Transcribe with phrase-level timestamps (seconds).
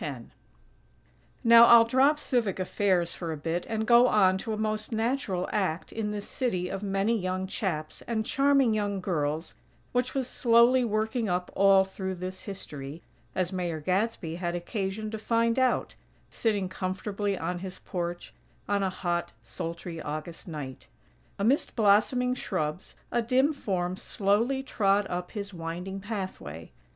[0.03, 0.23] X
[1.43, 5.47] Now I'll drop civic affairs for a bit, and go on to a most natural
[5.51, 9.53] act in this city of many young chaps and charming young girls
[9.91, 13.03] which was slowly working up all through this history,
[13.35, 15.93] as Mayor Gadsby had occasion to find out,
[16.31, 18.33] sitting comfortably on his porch
[18.67, 20.87] on a hot, sultry August night.
[21.37, 26.71] Amidst blossoming shrubs, a dim form slowly trod up his winding pathway.